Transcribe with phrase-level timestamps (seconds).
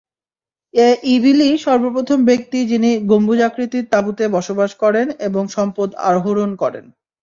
[0.73, 6.85] এ ইবিলই সর্বপ্রথম ব্যক্তি যিনি গম্বুজাকৃতির তাঁবুতে বসবাস করেন এবং সম্পদ আহরণ করেন।